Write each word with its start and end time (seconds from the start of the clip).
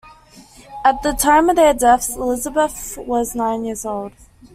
At 0.83 1.03
the 1.03 1.11
time 1.13 1.47
of 1.47 1.55
their 1.57 1.75
deaths, 1.75 2.15
Elizabeth 2.15 2.97
was 2.97 3.35
nine 3.35 3.65
years 3.65 3.85
old. 3.85 4.13